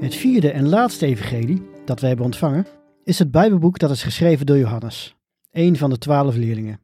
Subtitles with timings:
[0.00, 2.66] Het vierde en laatste evangelie dat we hebben ontvangen
[3.04, 5.16] is het Bijbelboek dat is geschreven door Johannes,
[5.50, 6.80] een van de twaalf leerlingen.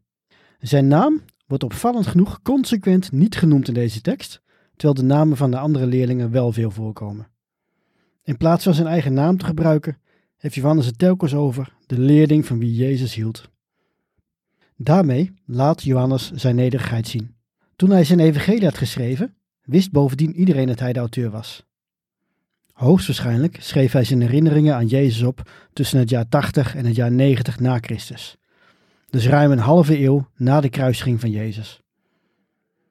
[0.58, 4.42] Zijn naam wordt opvallend genoeg consequent niet genoemd in deze tekst,
[4.76, 7.28] terwijl de namen van de andere leerlingen wel veel voorkomen.
[8.22, 9.98] In plaats van zijn eigen naam te gebruiken,
[10.36, 13.50] heeft Johannes het telkens over de leerling van wie Jezus hield.
[14.76, 17.34] Daarmee laat Johannes zijn nederigheid zien.
[17.76, 21.70] Toen hij zijn evangelie had geschreven, wist bovendien iedereen dat hij de auteur was.
[22.72, 27.12] Hoogstwaarschijnlijk schreef hij zijn herinneringen aan Jezus op tussen het jaar 80 en het jaar
[27.12, 28.36] 90 na Christus.
[29.10, 31.80] Dus ruim een halve eeuw na de kruisiging van Jezus.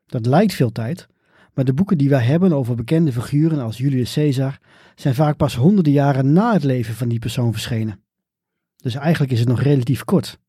[0.06, 1.08] Dat lijkt veel tijd,
[1.54, 4.60] maar de boeken die wij hebben over bekende figuren als Julius Caesar
[4.96, 8.04] zijn vaak pas honderden jaren na het leven van die persoon verschenen.
[8.78, 10.40] Dus eigenlijk is het nog relatief kort.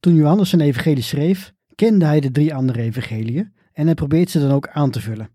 [0.00, 4.40] Toen Johannes zijn evangelie schreef, kende hij de drie andere evangeliën en hij probeert ze
[4.40, 5.28] dan ook aan te vullen.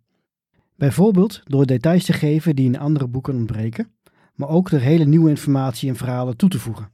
[0.81, 3.91] Bijvoorbeeld door details te geven die in andere boeken ontbreken,
[4.35, 6.91] maar ook door hele nieuwe informatie en verhalen toe te voegen.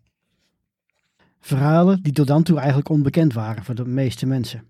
[1.39, 4.67] Verhalen die tot dan toe eigenlijk onbekend waren voor de meeste mensen.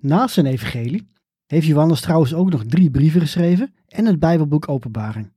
[0.00, 1.06] Naast zijn evangelie
[1.46, 5.32] heeft Johannes trouwens ook nog drie brieven geschreven en het Bijbelboek Openbaring.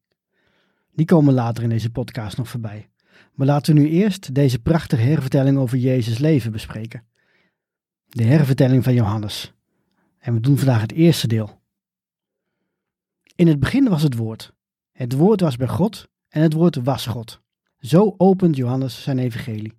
[0.94, 2.90] Die komen later in deze podcast nog voorbij.
[3.34, 7.04] Maar laten we nu eerst deze prachtige hervertelling over Jezus' leven bespreken.
[8.06, 9.54] De hervertelling van Johannes.
[10.20, 11.64] En we doen vandaag het eerste deel.
[13.36, 14.54] In het begin was het woord.
[14.92, 17.42] Het woord was bij God en het woord was God.
[17.80, 19.74] Zo opent Johannes zijn evangelie.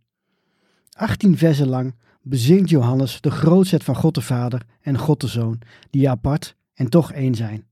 [0.91, 5.61] 18 versen lang bezingt Johannes de grootheid van God de Vader en God de Zoon,
[5.91, 7.67] die apart en toch één zijn.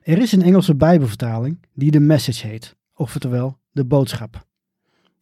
[0.00, 4.46] Er is een Engelse Bijbelvertaling die de message heet, oftewel de boodschap.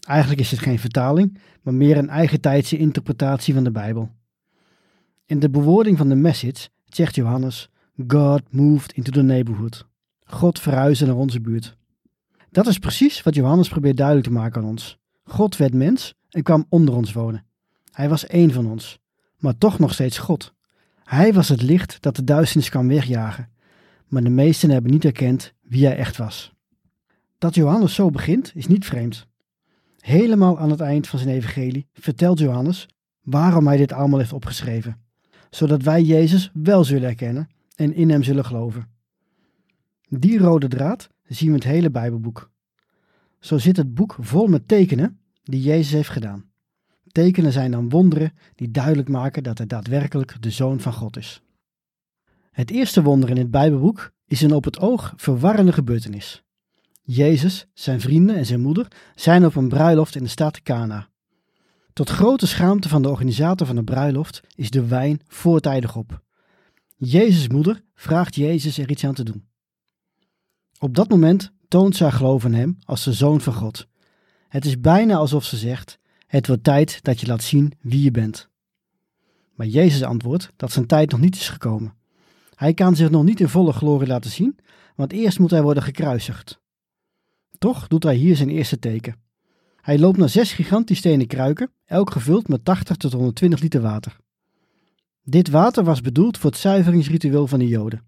[0.00, 4.10] Eigenlijk is het geen vertaling, maar meer een eigentijdse interpretatie van de Bijbel.
[5.26, 7.70] In de bewoording van de message zegt Johannes
[8.06, 9.87] God moved into the neighborhood.
[10.25, 11.77] God verhuisde naar onze buurt.
[12.50, 14.99] Dat is precies wat Johannes probeert duidelijk te maken aan ons.
[15.25, 17.44] God werd mens en kwam onder ons wonen.
[17.91, 18.99] Hij was één van ons,
[19.38, 20.55] maar toch nog steeds God.
[21.05, 23.49] Hij was het licht dat de duisternis kan wegjagen,
[24.09, 26.53] maar de meesten hebben niet erkend wie hij echt was.
[27.38, 29.26] Dat Johannes zo begint is niet vreemd.
[29.99, 32.88] Helemaal aan het eind van zijn evangelie vertelt Johannes
[33.22, 35.00] waarom hij dit allemaal heeft opgeschreven,
[35.50, 38.88] zodat wij Jezus wel zullen herkennen en in hem zullen geloven.
[40.08, 42.50] Die rode draad zien we het hele Bijbelboek.
[43.40, 46.52] Zo zit het boek vol met tekenen die Jezus heeft gedaan.
[47.12, 51.42] Tekenen zijn dan wonderen die duidelijk maken dat hij daadwerkelijk de Zoon van God is.
[52.50, 56.44] Het eerste wonder in het Bijbelboek is een op het oog verwarrende gebeurtenis.
[57.02, 61.08] Jezus, zijn vrienden en zijn moeder zijn op een bruiloft in de stad Cana.
[61.92, 66.23] Tot grote schaamte van de organisator van de bruiloft is de wijn voortijdig op.
[67.04, 69.44] Jezus' moeder vraagt Jezus er iets aan te doen.
[70.78, 73.87] Op dat moment toont ze haar geloof in hem als de zoon van God.
[74.48, 78.10] Het is bijna alsof ze zegt: Het wordt tijd dat je laat zien wie je
[78.10, 78.48] bent.
[79.54, 81.94] Maar Jezus antwoordt dat zijn tijd nog niet is gekomen.
[82.54, 84.59] Hij kan zich nog niet in volle glorie laten zien,
[84.97, 86.60] want eerst moet hij worden gekruisigd.
[87.58, 89.17] Toch doet hij hier zijn eerste teken.
[89.81, 94.17] Hij loopt naar zes gigantisch stenen kruiken, elk gevuld met 80 tot 120 liter water.
[95.26, 98.03] Dit water was bedoeld voor het zuiveringsritueel van de Joden.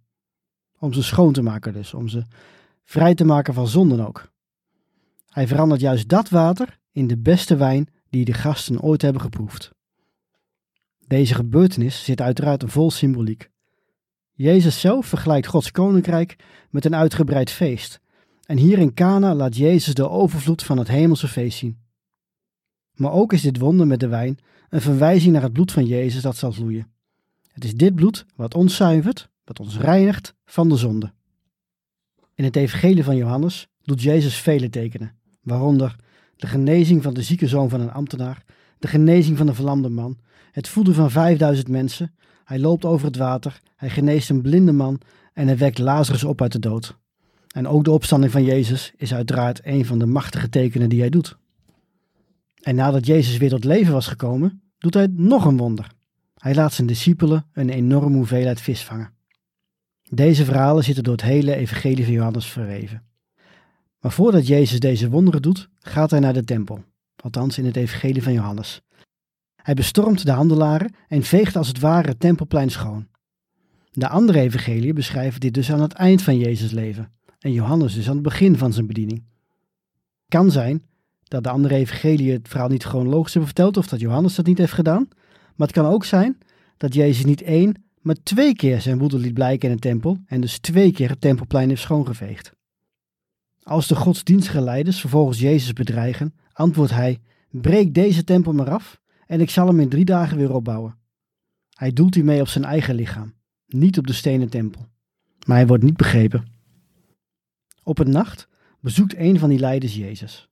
[0.79, 2.23] Om ze schoon te maken dus, om ze
[2.85, 4.33] vrij te maken van zonden ook.
[5.29, 9.71] Hij verandert juist dat water in de beste wijn die de gasten ooit hebben geproefd.
[11.07, 13.51] Deze gebeurtenis zit uiteraard vol symboliek.
[14.33, 16.37] Jezus zelf vergelijkt Gods koninkrijk
[16.71, 18.01] met een uitgebreid feest.
[18.47, 21.79] En hier in Cana laat Jezus de overvloed van het hemelse feest zien.
[22.93, 26.23] Maar ook is dit wonder met de wijn een verwijzing naar het bloed van Jezus
[26.23, 26.95] dat zal vloeien.
[27.57, 31.13] Het is dit bloed wat ons zuivert, wat ons reinigt van de zonde.
[32.35, 35.97] In het Evangelie van Johannes doet Jezus vele tekenen, waaronder
[36.37, 38.45] de genezing van de zieke zoon van een ambtenaar,
[38.79, 40.19] de genezing van een verlamde man,
[40.53, 42.15] het voeden van 5000 mensen,
[42.45, 45.01] hij loopt over het water, hij geneest een blinde man
[45.33, 46.97] en hij wekt Lazarus op uit de dood.
[47.55, 51.11] En ook de opstanding van Jezus is uiteraard een van de machtige tekenen die hij
[51.11, 51.37] doet.
[52.63, 55.95] En nadat Jezus weer tot leven was gekomen, doet hij nog een wonder.
[56.37, 59.15] Hij laat zijn discipelen een enorme hoeveelheid vis vangen.
[60.11, 63.03] Deze verhalen zitten door het hele evangelie van Johannes verweven.
[64.01, 66.85] Maar voordat Jezus deze wonderen doet, gaat hij naar de tempel,
[67.17, 68.81] althans in het evangelie van Johannes.
[69.57, 73.09] Hij bestormt de handelaren en veegt als het ware het tempelplein schoon.
[73.91, 78.09] De andere evangeliën beschrijven dit dus aan het eind van Jezus' leven en Johannes dus
[78.09, 79.25] aan het begin van zijn bediening.
[80.29, 80.87] Kan zijn
[81.25, 84.59] dat de andere evangeliën het verhaal niet chronologisch hebben verteld of dat Johannes dat niet
[84.59, 85.09] heeft gedaan,
[85.57, 86.39] maar het kan ook zijn
[86.77, 90.41] dat Jezus niet één, maar twee keer zijn woede liet blijken in de tempel en
[90.41, 92.53] dus twee keer het tempelplein heeft schoongeveegd.
[93.63, 97.21] Als de godsdienstige leiders vervolgens Jezus bedreigen, antwoordt hij:
[97.51, 100.99] Breek deze tempel maar af en ik zal hem in drie dagen weer opbouwen.
[101.71, 103.35] Hij doelt hiermee op zijn eigen lichaam,
[103.67, 104.87] niet op de stenen tempel.
[105.47, 106.47] Maar hij wordt niet begrepen.
[107.83, 108.49] Op een nacht
[108.81, 110.49] bezoekt een van die leiders Jezus.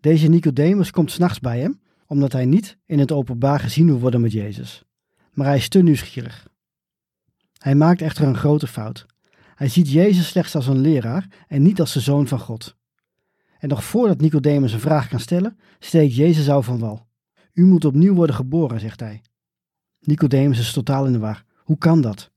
[0.00, 1.80] Deze Nicodemus komt s'nachts bij hem,
[2.10, 4.84] omdat hij niet in het openbaar gezien wil worden met Jezus.
[5.32, 6.48] Maar hij is te nieuwsgierig.
[7.58, 9.06] Hij maakt echter een grote fout.
[9.54, 12.76] Hij ziet Jezus slechts als een leraar en niet als de zoon van God.
[13.58, 17.06] En nog voordat Nicodemus een vraag kan stellen, steekt Jezus al van wal.
[17.52, 19.22] U moet opnieuw worden geboren, zegt hij.
[20.00, 21.44] Nicodemus is totaal in de war.
[21.56, 22.30] Hoe kan dat?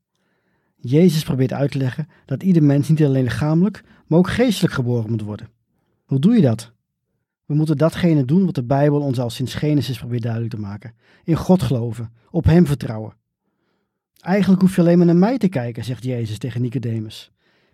[0.75, 5.09] Jezus probeert uit te leggen dat ieder mens niet alleen lichamelijk, maar ook geestelijk geboren
[5.09, 5.49] moet worden.
[6.03, 6.72] Hoe doe je dat?
[7.53, 10.93] We moeten datgene doen wat de Bijbel ons al sinds Genesis probeert duidelijk te maken.
[11.23, 13.13] In God geloven, op Hem vertrouwen.
[14.19, 17.31] Eigenlijk hoef je alleen maar naar mij te kijken, zegt Jezus tegen Nicodemus.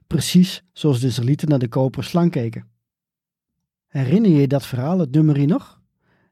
[0.07, 2.67] Precies zoals de Israëlieten naar de koperen slang keken.
[3.87, 5.81] Herinner je dat verhaal, het nummerie nog?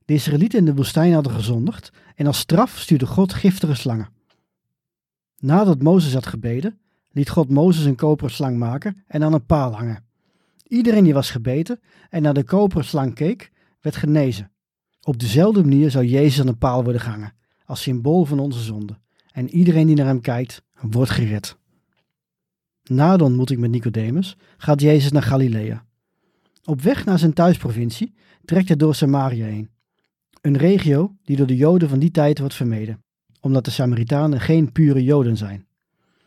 [0.05, 4.09] De Israëlieten in de woestijn hadden gezondigd en als straf stuurde God giftige slangen.
[5.37, 6.79] Nadat Mozes had gebeden,
[7.11, 10.06] liet God Mozes een koperen slang maken en aan een paal hangen.
[10.67, 11.79] Iedereen die was gebeten
[12.09, 14.51] en naar de koperen slang keek, werd genezen.
[15.01, 17.33] Op dezelfde manier zou Jezus aan een paal worden gehangen,
[17.65, 18.97] als symbool van onze zonde.
[19.31, 21.57] En iedereen die naar hem kijkt, wordt gered.
[22.83, 25.85] Na de ontmoeting met Nicodemus gaat Jezus naar Galilea.
[26.63, 28.13] Op weg naar zijn thuisprovincie
[28.45, 29.69] trekt hij door Samaria heen.
[30.41, 33.03] Een regio die door de Joden van die tijd wordt vermeden,
[33.39, 35.67] omdat de Samaritanen geen pure Joden zijn.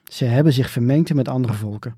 [0.05, 1.97] Ze hebben zich vermengd met andere volken.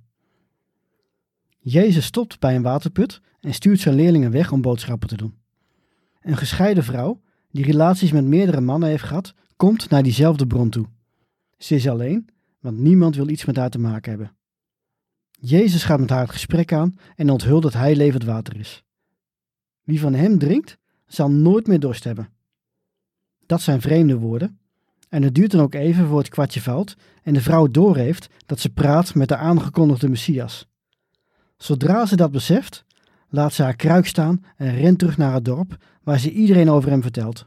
[1.64, 5.34] Jezus stopt bij een waterput en stuurt zijn leerlingen weg om boodschappen te doen.
[6.20, 7.20] Een gescheiden vrouw,
[7.50, 10.86] die relaties met meerdere mannen heeft gehad, komt naar diezelfde bron toe.
[11.58, 12.28] Ze is alleen,
[12.60, 14.32] want niemand wil iets met haar te maken hebben.
[15.30, 18.84] Jezus gaat met haar het gesprek aan en onthult dat hij levend water is.
[19.82, 22.28] Wie van hem drinkt, zal nooit meer dorst hebben.
[23.46, 24.58] Dat zijn vreemde woorden,
[25.08, 28.60] en het duurt dan ook even voor het kwartje valt en de vrouw doorheeft dat
[28.60, 30.70] ze praat met de aangekondigde Messias.
[31.62, 32.84] Zodra ze dat beseft,
[33.28, 36.90] laat ze haar kruik staan en rent terug naar het dorp, waar ze iedereen over
[36.90, 37.46] hem vertelt.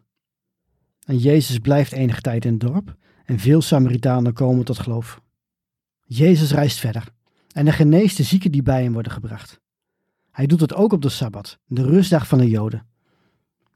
[1.05, 2.95] En Jezus blijft enige tijd in het dorp
[3.25, 5.21] en veel Samaritanen komen tot geloof.
[6.05, 7.07] Jezus reist verder
[7.51, 9.59] en hij geneest de zieken die bij hem worden gebracht.
[10.31, 12.87] Hij doet het ook op de Sabbat, de rustdag van de Joden.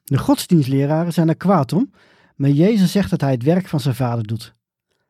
[0.03, 1.91] De godsdienstleraren zijn er kwaad om,
[2.35, 4.53] maar Jezus zegt dat hij het werk van zijn vader doet.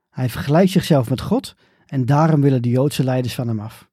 [0.10, 3.90] Hij vergelijkt zichzelf met God en daarom willen de Joodse leiders van hem af.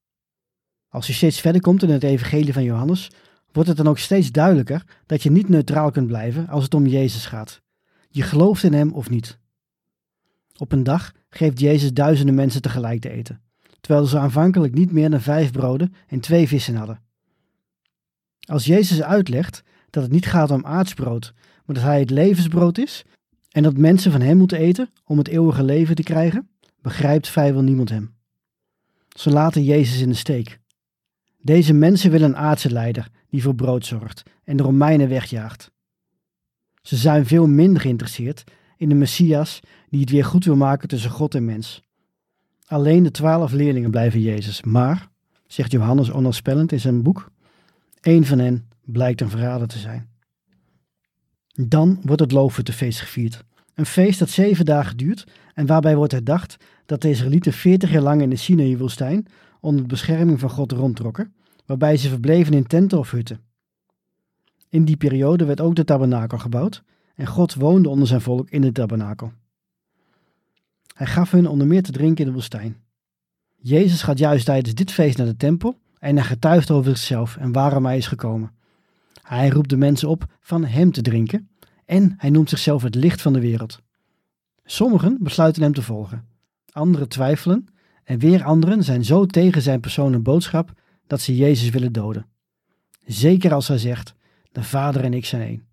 [0.96, 3.10] Als je steeds verder komt in het evangelie van Johannes,
[3.52, 6.86] wordt het dan ook steeds duidelijker dat je niet neutraal kunt blijven als het om
[6.86, 7.62] Jezus gaat.
[8.08, 9.38] Je gelooft in hem of niet.
[10.56, 13.40] Op een dag geeft Jezus duizenden mensen tegelijk te eten,
[13.80, 17.02] terwijl ze aanvankelijk niet meer dan vijf broden en twee vissen hadden.
[18.40, 21.32] Als Jezus uitlegt dat het niet gaat om aardsbrood,
[21.64, 23.04] maar dat hij het levensbrood is
[23.50, 26.48] en dat mensen van hem moeten eten om het eeuwige leven te krijgen,
[26.80, 28.14] begrijpt vrijwel niemand hem.
[29.08, 30.64] Ze laten Jezus in de steek.
[31.46, 35.70] Deze mensen willen een aardse leider die voor brood zorgt en de Romeinen wegjaagt.
[36.82, 38.44] Ze zijn veel minder geïnteresseerd
[38.76, 41.82] in de Messias die het weer goed wil maken tussen God en mens.
[42.66, 45.08] Alleen de twaalf leerlingen blijven Jezus, maar,
[45.46, 47.30] zegt Johannes onafspellend in zijn boek,
[48.00, 50.08] één van hen blijkt een verrader te zijn.
[51.52, 53.44] Dan wordt het Loofhuttenfeest gevierd.
[53.74, 58.02] Een feest dat zeven dagen duurt en waarbij wordt herdacht dat de Israëlieten veertig jaar
[58.02, 59.26] lang in de Sinaï-woestijn
[59.60, 61.34] onder de bescherming van God rondtrokken,
[61.66, 63.40] waarbij ze verbleven in tenten of hutten.
[64.68, 66.82] In die periode werd ook de tabernakel gebouwd
[67.14, 69.32] en God woonde onder zijn volk in de tabernakel.
[70.94, 72.76] Hij gaf hun onder meer te drinken in de woestijn.
[73.56, 77.52] Jezus gaat juist tijdens dit feest naar de tempel en hij getuigt over zichzelf en
[77.52, 78.50] waarom hij is gekomen.
[79.22, 81.48] Hij roept de mensen op van hem te drinken
[81.84, 83.80] en hij noemt zichzelf het licht van de wereld.
[84.64, 86.24] Sommigen besluiten hem te volgen,
[86.72, 87.66] anderen twijfelen
[88.04, 90.72] en weer anderen zijn zo tegen zijn persoon en boodschap
[91.06, 92.26] dat ze Jezus willen doden.
[93.04, 94.14] Zeker als hij zegt:
[94.52, 95.66] De Vader en ik zijn één.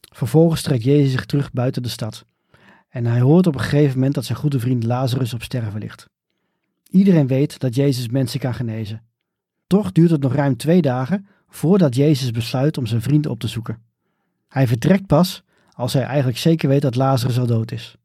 [0.00, 2.24] Vervolgens trekt Jezus zich terug buiten de stad.
[2.88, 6.08] En hij hoort op een gegeven moment dat zijn goede vriend Lazarus op sterven ligt.
[6.90, 9.02] Iedereen weet dat Jezus mensen kan genezen.
[9.66, 13.48] Toch duurt het nog ruim twee dagen voordat Jezus besluit om zijn vriend op te
[13.48, 13.82] zoeken.
[14.48, 17.96] Hij vertrekt pas als hij eigenlijk zeker weet dat Lazarus al dood is.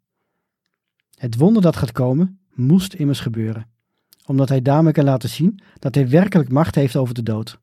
[1.15, 3.67] Het wonder dat gaat komen, moest immers gebeuren,
[4.25, 7.59] omdat hij daarmee kan laten zien dat hij werkelijk macht heeft over de dood.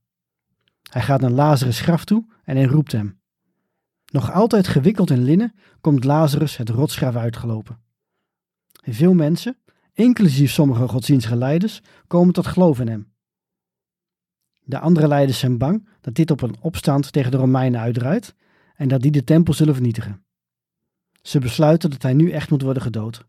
[0.91, 3.21] Hij gaat naar Lazarus' graf toe en hij roept hem.
[4.13, 7.79] Nog altijd gewikkeld in linnen komt Lazarus het rotsgraf uitgelopen.
[8.73, 9.59] Veel mensen,
[9.93, 13.13] inclusief sommige godsdienstige leiders, komen tot geloof in hem.
[14.61, 18.35] De andere leiders zijn bang dat dit op een opstand tegen de Romeinen uitdraait
[18.75, 20.25] en dat die de tempel zullen vernietigen.
[21.23, 23.25] Ze besluiten dat hij nu echt moet worden gedood.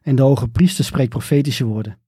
[0.00, 1.98] En de hoge priester spreekt profetische woorden.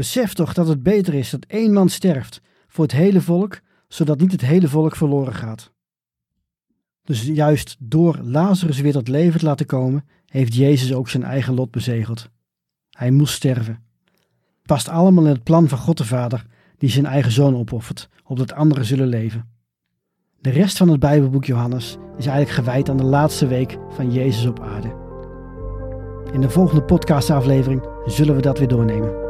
[0.00, 4.20] Besef toch dat het beter is dat één man sterft voor het hele volk, zodat
[4.20, 5.72] niet het hele volk verloren gaat.
[7.04, 11.54] Dus juist door Lazarus weer tot leven te laten komen, heeft Jezus ook zijn eigen
[11.54, 12.28] lot bezegeld.
[12.90, 13.82] Hij moest sterven.
[14.62, 16.46] Past allemaal in het plan van God de Vader,
[16.78, 19.48] die zijn eigen zoon opoffert, opdat anderen zullen leven.
[20.40, 24.46] De rest van het Bijbelboek Johannes is eigenlijk gewijd aan de laatste week van Jezus
[24.46, 24.94] op aarde.
[26.32, 29.29] In de volgende podcastaflevering zullen we dat weer doornemen.